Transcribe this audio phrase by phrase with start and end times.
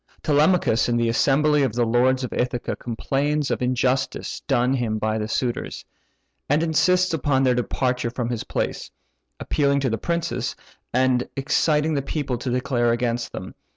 [0.23, 4.97] Telemachus in the assembly of the lords of Ithaca complains of the injustice done him
[4.97, 5.85] by the suitors,
[6.49, 8.89] and insists upon their departure from his palace;
[9.39, 10.55] appealing to the princes,
[10.91, 13.53] and exciting the people to declare against them.